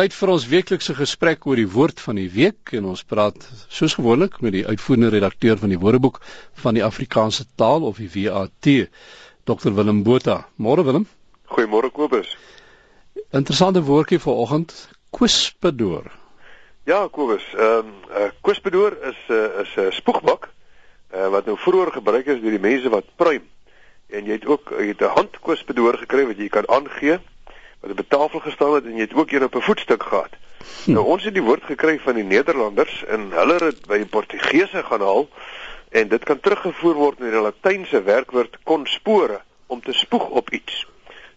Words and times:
Tyd 0.00 0.14
vir 0.16 0.30
ons 0.32 0.44
weeklikse 0.48 0.94
gesprek 0.96 1.42
oor 1.44 1.58
die 1.60 1.68
woord 1.68 1.98
van 2.00 2.16
die 2.16 2.30
week 2.32 2.70
en 2.78 2.86
ons 2.88 3.02
praat 3.04 3.42
soos 3.68 3.98
gewoonlik 3.98 4.38
met 4.40 4.54
die 4.54 4.62
uitvoerende 4.64 5.10
redakteur 5.12 5.58
van 5.60 5.74
die 5.74 5.76
Woordeboek 5.82 6.22
van 6.62 6.78
die 6.78 6.84
Afrikaanse 6.86 7.44
taal 7.60 7.84
of 7.84 7.98
die 8.00 8.08
WAT, 8.14 8.68
Dr 9.44 9.74
Willem 9.76 9.98
Botha. 10.06 10.38
Môre 10.56 10.86
Willem. 10.86 11.04
Goeiemôre 11.52 11.90
Kobus. 11.92 12.32
Interessante 13.36 13.82
woordjie 13.84 14.16
vir 14.24 14.40
oggend, 14.40 14.72
kwispedoor. 15.12 16.08
Ja, 16.88 17.02
Kobus, 17.12 17.44
ehm 17.58 17.90
um, 17.90 17.92
uh, 18.08 18.30
kwispedoor 18.40 18.96
is 19.10 19.20
'n 19.28 19.36
uh, 19.36 19.60
is 19.66 19.74
'n 19.76 19.90
uh, 19.90 19.92
spoegbak 19.92 20.48
uh, 20.48 21.28
wat 21.28 21.44
nou 21.44 21.58
vroeër 21.58 21.92
gebruik 21.92 22.26
is 22.26 22.40
deur 22.40 22.56
die 22.56 22.68
mense 22.70 22.88
wat 22.88 23.04
pruim. 23.16 23.44
En 24.08 24.24
jy 24.24 24.32
het 24.40 24.46
ook 24.46 24.72
jy 24.78 24.96
het 24.96 25.04
'n 25.04 25.12
handkwispedoor 25.18 26.00
gekry 26.06 26.24
wat 26.24 26.40
jy 26.40 26.48
kan 26.48 26.68
aangee 26.68 27.20
wat 27.80 27.90
op 27.90 27.98
'n 27.98 28.08
tafel 28.08 28.40
gestaan 28.40 28.74
het 28.74 28.84
en 28.84 28.94
jy 28.94 29.00
het 29.00 29.14
ook 29.14 29.30
een 29.30 29.44
op 29.44 29.54
'n 29.54 29.60
voetstuk 29.60 30.02
gehad. 30.02 30.32
Hm. 30.84 30.92
Nou 30.92 31.04
ons 31.04 31.24
het 31.24 31.34
die 31.34 31.42
woord 31.42 31.64
gekry 31.64 31.98
van 31.98 32.14
die 32.14 32.24
Nederlanders 32.24 33.04
en 33.04 33.30
hulle 33.30 33.52
het 33.52 33.60
dit 33.60 33.86
by 33.86 33.96
die 33.96 34.06
Portugese 34.06 34.82
gaan 34.82 35.00
haal 35.00 35.28
en 35.88 36.08
dit 36.08 36.24
kan 36.24 36.40
teruggevoer 36.40 36.94
word 36.94 37.18
na 37.18 37.30
die 37.30 37.40
Latynse 37.40 38.02
werkwoord 38.02 38.58
conspore 38.62 39.40
om 39.66 39.80
te 39.82 39.92
spoeg 39.92 40.28
op 40.28 40.50
iets. 40.50 40.86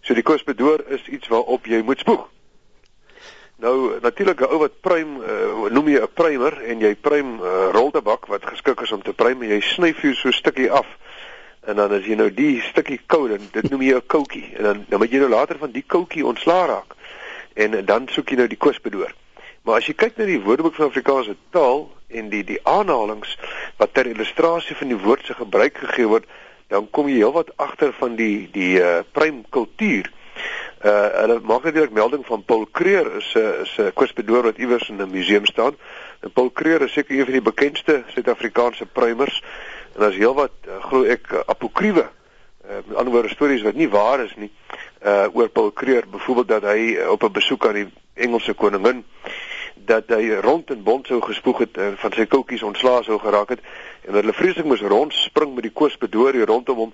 So 0.02 0.14
die 0.14 0.24
kosbedoor 0.24 0.84
is 0.88 1.08
iets 1.08 1.28
waarop 1.28 1.66
jy 1.66 1.82
moet 1.82 2.00
spoeg. 2.00 2.30
Nou 3.56 4.00
natuurlik 4.02 4.40
'n 4.40 4.52
ou 4.52 4.60
wat 4.60 4.82
pruim 4.82 5.22
uh, 5.22 5.72
noem 5.72 5.88
jy 5.88 6.00
'n 6.02 6.14
pruimer 6.14 6.62
en 6.62 6.80
jy 6.80 6.96
pruim 6.96 7.40
uh, 7.40 7.70
roltebak 7.72 8.26
wat 8.26 8.46
geskik 8.46 8.82
is 8.82 8.92
om 8.92 9.02
te 9.02 9.14
pruim 9.14 9.42
en 9.42 9.50
jy 9.50 9.62
sny 9.62 9.94
vir 9.94 10.16
so 10.16 10.28
'n 10.28 10.34
stukkie 10.34 10.72
af 10.72 10.88
en 11.66 11.76
dan 11.76 11.92
as 11.92 12.06
jy 12.06 12.16
nou 12.16 12.30
die 12.34 12.62
stukkie 12.62 13.00
kou 13.06 13.28
dan 13.28 13.50
dit 13.52 13.70
noem 13.70 13.82
jy 13.82 13.96
'n 13.96 14.08
koutjie. 14.08 14.56
En 14.58 14.64
dan 14.64 14.86
dan 14.90 15.00
moet 15.00 15.12
jy 15.12 15.20
nou 15.20 15.30
later 15.30 15.58
van 15.58 15.72
die 15.72 15.86
koutjie 15.88 16.26
ontslaa 16.26 16.66
raak. 16.66 16.96
En 17.54 17.86
dan 17.86 18.08
soek 18.08 18.30
jy 18.30 18.36
nou 18.36 18.48
die 18.48 18.58
kwisbedoor 18.58 19.14
maar 19.64 19.80
as 19.80 19.88
jy 19.88 19.96
kyk 19.96 20.18
na 20.20 20.28
die 20.28 20.42
woordeboek 20.44 20.76
van 20.76 20.90
Afrikaanse 20.90 21.36
taal 21.56 21.86
en 22.12 22.30
die 22.32 22.44
die 22.48 22.60
aanhalinge 22.68 23.30
wat 23.80 23.94
ter 23.96 24.10
illustrasie 24.12 24.76
van 24.76 24.92
die 24.92 25.00
woord 25.00 25.24
se 25.26 25.36
gebruik 25.38 25.80
gegee 25.86 26.10
word 26.12 26.28
dan 26.74 26.90
kom 26.92 27.08
jy 27.08 27.22
heelwat 27.22 27.54
agter 27.64 27.94
van 28.00 28.18
die 28.20 28.50
die 28.52 28.76
uh, 28.82 29.00
prym 29.16 29.44
kultuur 29.56 30.12
uh 30.84 30.94
hulle 31.22 31.40
maak 31.48 31.64
natuurlik 31.64 31.96
melding 31.96 32.26
van 32.28 32.44
Paul 32.44 32.66
Creer 32.76 33.08
is 33.22 33.30
'n 33.36 33.40
uh, 33.40 33.62
is 33.64 33.76
'n 33.78 33.88
uh, 33.88 33.94
kwisbedoor 33.96 34.44
wat 34.52 34.60
iewers 34.60 34.90
in 34.90 35.00
'n 35.00 35.10
museum 35.10 35.46
staan. 35.46 35.76
En 36.20 36.32
Paul 36.32 36.52
Creer 36.52 36.82
is 36.82 36.92
seker 36.92 37.16
een 37.16 37.24
van 37.24 37.40
die 37.40 37.48
bekendste 37.52 38.04
Suid-Afrikaanse 38.08 38.86
pruimers 38.86 39.44
En 39.94 40.00
daar's 40.00 40.18
heelwat 40.18 40.52
uh, 40.68 40.84
glo 40.84 41.04
ek 41.04 41.32
uh, 41.32 41.40
apokriewe 41.46 42.06
uh, 42.08 42.82
met 42.86 42.98
ander 42.98 43.14
woorde 43.14 43.30
stories 43.30 43.62
wat 43.62 43.78
nie 43.78 43.90
waar 43.90 44.24
is 44.24 44.36
nie 44.36 44.52
uh 45.04 45.28
oor 45.36 45.50
Paul 45.50 45.74
Creer 45.74 46.06
byvoorbeeld 46.10 46.48
dat 46.48 46.64
hy 46.64 46.96
uh, 46.96 47.10
op 47.12 47.24
'n 47.24 47.32
besoek 47.32 47.68
aan 47.68 47.74
die 47.74 47.90
Engelse 48.14 48.54
koningin 48.54 49.04
dat 49.76 50.08
hy 50.08 50.40
rond 50.42 50.70
en 50.70 50.84
bond 50.84 51.08
sou 51.08 51.22
gespoeg 51.22 51.58
het 51.58 51.78
en 51.78 51.98
van 51.98 52.14
sy 52.16 52.26
koutjies 52.26 52.64
ontslae 52.64 53.04
sou 53.04 53.20
geraak 53.20 53.50
het 53.50 53.60
en 54.08 54.14
hulle 54.14 54.34
vreeslik 54.34 54.66
moes 54.66 54.82
rond 54.82 55.14
spring 55.14 55.54
met 55.56 55.68
die 55.68 55.76
koos 55.76 55.98
bedoor 55.98 56.34
hier 56.34 56.48
rondom 56.48 56.78
hom 56.78 56.94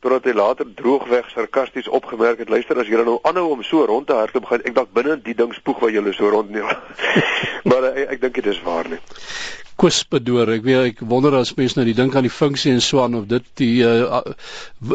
totdat 0.00 0.28
hy 0.28 0.34
later 0.36 0.68
droogweg 0.76 1.30
sarkasties 1.30 1.88
opgemerk 1.88 2.40
het 2.42 2.52
luister 2.52 2.78
as 2.80 2.88
julle 2.88 3.04
nou 3.04 3.18
aanhou 3.22 3.50
om 3.54 3.64
so 3.66 3.84
rond 3.86 4.06
te 4.08 4.16
hardloop 4.16 4.48
gaan 4.50 4.64
ek 4.64 4.76
dalk 4.76 4.92
binne 4.96 5.18
die 5.24 5.36
ding 5.36 5.54
spoeg 5.56 5.82
wat 5.84 5.94
julle 5.96 6.14
so 6.16 6.30
rond 6.32 6.52
nie 6.54 6.64
maar 7.68 7.90
ek, 7.92 8.06
ek 8.16 8.22
dink 8.26 8.40
dit 8.40 8.52
is 8.54 8.62
waar 8.64 8.88
nie 8.88 9.00
kwispedoor. 9.80 10.50
Ek 10.58 10.64
weet 10.66 10.90
ek 10.90 10.98
wonder 11.08 11.38
as 11.38 11.54
mense 11.56 11.78
nou 11.78 11.86
die 11.88 11.96
dink 11.96 12.16
aan 12.16 12.26
die 12.26 12.32
funksie 12.32 12.72
en 12.74 12.82
so 12.84 13.00
aan 13.00 13.16
of 13.16 13.28
dit 13.30 13.46
die 13.60 13.80
uh, 13.86 14.20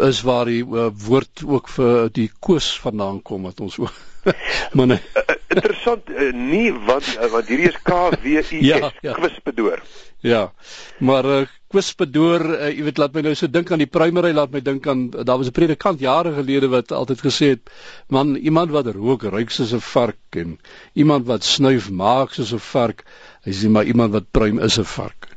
is 0.06 0.22
waar 0.28 0.50
die 0.50 0.62
uh, 0.62 0.92
woord 1.08 1.46
ook 1.46 1.72
vir 1.74 2.12
die 2.14 2.30
kos 2.48 2.70
vandaan 2.84 3.24
kom 3.26 3.50
wat 3.50 3.64
ons 3.66 3.80
ook 3.82 4.04
maar 4.78 4.94
nee. 4.94 5.25
Interessant 5.56 6.10
uh, 6.10 6.32
nie 6.34 6.72
want 6.72 7.08
uh, 7.16 7.30
want 7.34 7.48
hierdie 7.52 7.70
is 7.72 7.78
K 7.84 8.00
W 8.12 8.34
I 8.34 8.42
S 8.42 8.52
ja, 8.60 8.92
ja. 9.02 9.14
kwispedoor. 9.18 9.84
Ja. 10.26 10.52
Maar 11.00 11.26
uh, 11.26 11.42
kwispedoor, 11.74 12.46
uh, 12.56 12.70
jy 12.74 12.86
weet 12.88 13.00
laat 13.02 13.16
my 13.16 13.24
nou 13.26 13.36
so 13.38 13.50
dink 13.52 13.72
aan 13.72 13.84
die 13.84 13.90
primery, 13.92 14.34
laat 14.36 14.54
my 14.56 14.62
dink 14.66 14.88
aan 14.92 15.08
daar 15.16 15.38
was 15.42 15.52
'n 15.52 15.58
predikant 15.58 16.00
jare 16.00 16.34
gelede 16.34 16.70
wat 16.74 16.92
altyd 16.92 17.22
gesê 17.28 17.52
het, 17.56 17.70
man, 18.10 18.36
iemand 18.36 18.72
wat 18.72 18.92
rook 18.96 19.24
ruik 19.24 19.52
soos 19.52 19.74
'n 19.74 19.84
vark 19.94 20.40
en 20.42 20.60
iemand 20.94 21.26
wat 21.26 21.44
snuif 21.44 21.90
maak 21.90 22.34
soos 22.34 22.54
'n 22.54 22.60
vark. 22.60 23.06
Hy 23.46 23.52
sê 23.52 23.70
maar 23.70 23.86
iemand 23.86 24.12
wat 24.14 24.32
pruim 24.32 24.60
is 24.60 24.80
'n 24.80 24.84
vark. 24.84 25.28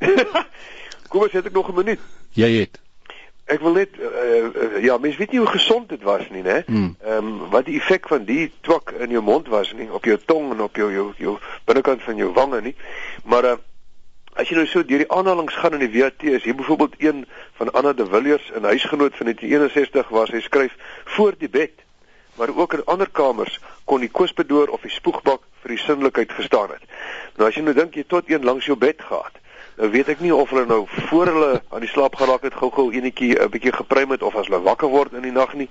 Kom 1.11 1.23
ons 1.23 1.33
het 1.33 1.47
ek 1.47 1.53
nog 1.53 1.69
'n 1.69 1.75
minuut. 1.75 2.01
Jy 2.33 2.53
het. 2.61 2.81
Ek 3.49 3.63
wil 3.65 3.79
net 3.79 3.97
uh, 3.97 4.09
uh, 4.09 4.83
ja, 4.85 4.99
mens 5.01 5.17
weet 5.17 5.33
nie 5.33 5.41
hoe 5.41 5.49
gesond 5.49 5.89
dit 5.89 6.03
was 6.05 6.27
nie, 6.35 6.43
né? 6.45 6.61
Hmm. 6.67 6.91
Ehm 7.05 7.31
um, 7.31 7.49
wat 7.53 7.65
die 7.69 7.79
effek 7.81 8.09
van 8.09 8.27
die 8.29 8.51
twak 8.61 8.93
in 9.01 9.15
jou 9.15 9.23
mond 9.25 9.49
was 9.49 9.73
nie, 9.73 9.89
op 9.93 10.05
jou 10.05 10.19
tong 10.25 10.53
en 10.53 10.61
op 10.67 10.77
jou 10.77 10.91
jou 10.93 11.07
jou 11.17 11.39
binnekant 11.65 12.05
van 12.05 12.21
jou 12.21 12.29
wange 12.37 12.61
nie. 12.61 12.75
Maar 13.25 13.51
uh, 13.55 13.57
as 14.37 14.53
jy 14.53 14.61
nou 14.61 14.67
so 14.69 14.85
deur 14.85 15.03
die 15.03 15.11
aanhalinge 15.11 15.57
gaan 15.57 15.79
in 15.79 15.87
die 15.87 15.93
WT, 15.97 16.29
is 16.39 16.45
hier 16.45 16.55
byvoorbeeld 16.55 17.01
een 17.03 17.25
van 17.59 17.73
Anna 17.73 17.93
de 17.93 18.07
Villiers, 18.07 18.53
'n 18.53 18.69
huisgenoot 18.69 19.17
van 19.17 19.33
1961 19.33 20.09
waar 20.09 20.29
sy 20.29 20.41
skryf 20.41 20.77
voor 21.05 21.35
die 21.39 21.49
bed 21.49 21.87
maar 22.39 22.57
ook 22.57 22.73
in 22.73 22.85
ander 22.85 23.11
kamers 23.11 23.61
kon 23.85 24.01
die 24.01 24.11
kosbedoor 24.11 24.69
of 24.69 24.85
die 24.87 24.95
spoegbak 24.95 25.43
vir 25.63 25.75
die 25.75 25.81
sinnelikheid 25.83 26.33
gestaan 26.33 26.71
het. 26.71 26.85
Nou 27.37 27.49
as 27.49 27.59
jy 27.59 27.65
nou 27.67 27.75
dink 27.75 27.99
jy 27.99 28.05
tot 28.07 28.31
een 28.31 28.47
langs 28.47 28.69
jou 28.71 28.77
bed 28.79 29.03
gehad. 29.03 29.35
Nou 29.79 29.91
weet 29.91 30.09
ek 30.11 30.21
nie 30.21 30.35
of 30.35 30.51
hulle 30.51 30.67
nou 30.67 30.85
voor 31.09 31.27
hulle 31.31 31.63
aan 31.71 31.85
die 31.85 31.91
slaap 31.91 32.17
geraak 32.19 32.43
het 32.43 32.55
gou-gou 32.59 32.91
enetjie 32.93 33.39
'n 33.39 33.51
bietjie 33.51 33.73
gepruim 33.73 34.11
het 34.11 34.23
of 34.23 34.35
as 34.35 34.47
hulle 34.51 34.63
wakker 34.63 34.89
word 34.89 35.13
in 35.13 35.23
die 35.23 35.33
nag 35.33 35.55
nie 35.55 35.69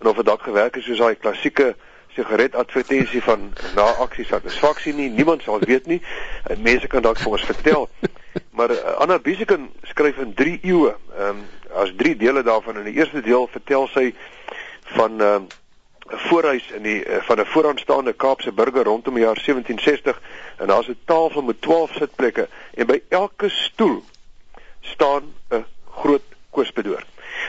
en 0.00 0.08
of 0.10 0.16
dit 0.16 0.26
dalk 0.26 0.42
gewerk 0.42 0.74
het 0.74 0.84
soos 0.84 0.98
daai 0.98 1.14
klassieke 1.14 1.74
sigaret 2.14 2.54
advertensie 2.54 3.22
van 3.22 3.52
na 3.74 3.82
aksie 3.82 4.24
satisfaksie 4.24 4.94
nie. 4.94 5.10
Niemand 5.10 5.42
sal 5.42 5.58
weet 5.60 5.86
nie. 5.86 6.02
Mense 6.58 6.86
kan 6.86 7.02
dalk 7.02 7.18
vir 7.18 7.30
ons 7.30 7.44
vertel. 7.44 7.88
Maar 8.56 8.70
uh, 8.70 8.94
Anna 9.02 9.18
Bieseken 9.18 9.70
skryf 9.82 10.18
in 10.18 10.34
3 10.34 10.58
eeue. 10.62 10.94
Ehm 11.18 11.28
um, 11.28 11.44
as 11.74 11.90
3 11.96 12.16
dele 12.16 12.42
daarvan 12.42 12.76
in 12.78 12.84
die 12.84 12.94
eerste 12.94 13.20
deel 13.20 13.48
vertel 13.50 13.88
sy 13.90 14.14
van 14.94 15.20
ehm 15.20 15.42
'n 15.42 15.63
voorhuis 16.06 16.70
in 16.70 16.82
die 16.82 17.06
uh, 17.06 17.22
van 17.22 17.40
'n 17.40 17.46
vooraanstaande 17.46 18.12
Kaapse 18.12 18.52
burger 18.52 18.84
rondom 18.84 19.14
die 19.14 19.22
jaar 19.22 19.40
1760 19.44 20.20
en 20.56 20.66
daar's 20.66 20.88
'n 20.88 20.98
tafel 21.04 21.42
met 21.42 21.60
12 21.60 21.92
sitplekke 21.92 22.48
en 22.74 22.86
by 22.86 23.02
elke 23.08 23.48
stoel 23.48 24.04
staan 24.80 25.22
'n 25.50 25.64
groot 25.90 26.22
koosbedoor. 26.50 27.02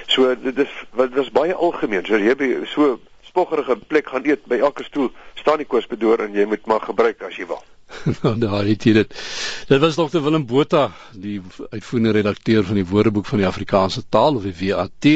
So 0.05 0.35
dit 0.39 0.57
is 0.57 0.83
wat 0.91 1.13
dit 1.13 1.23
is 1.23 1.31
baie 1.31 1.53
algemeen. 1.53 2.05
So 2.05 2.17
jy 2.17 2.65
so 2.65 2.99
spoggerige 3.21 3.75
plek 3.75 4.07
gaan 4.07 4.25
eet 4.25 4.45
by 4.45 4.57
elke 4.57 4.83
stoel 4.83 5.11
staan 5.33 5.57
die 5.57 5.67
koosbedoor 5.67 6.19
en 6.19 6.33
jy 6.33 6.45
moet 6.45 6.65
maar 6.65 6.81
gebruik 6.81 7.21
as 7.21 7.35
jy 7.35 7.47
wil. 7.47 7.63
nou 8.21 8.37
daar 8.37 8.65
het 8.65 8.83
jy 8.83 8.93
dit. 8.93 9.15
Dit 9.67 9.81
was 9.81 9.97
Dr 9.97 10.21
Willem 10.21 10.45
Botha, 10.45 10.91
die 11.13 11.41
uitvoerende 11.69 12.11
redakteur 12.11 12.63
van 12.63 12.79
die 12.79 12.87
Woordeboek 12.87 13.25
van 13.25 13.41
die 13.41 13.47
Afrikaanse 13.47 14.03
Taal 14.09 14.35
of 14.35 14.45
die 14.47 14.73
WAT 14.73 15.09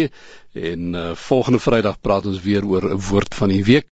en 0.59 0.93
uh, 0.97 1.11
volgende 1.15 1.59
Vrydag 1.61 1.99
praat 2.01 2.25
ons 2.25 2.41
weer 2.41 2.65
oor 2.65 2.89
'n 2.89 3.01
woord 3.09 3.35
van 3.35 3.49
die 3.53 3.63
week. 3.63 3.87